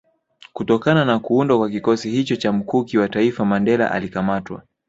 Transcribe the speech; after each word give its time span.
Kutokana 0.53 1.05
na 1.05 1.19
kuundwa 1.19 1.57
kwa 1.57 1.69
kikosi 1.69 2.09
hicho 2.09 2.35
cha 2.35 2.51
Mkuki 2.51 2.97
wa 2.97 3.09
taifa 3.09 3.45
Mandela 3.45 3.91
alikamatwa 3.91 4.61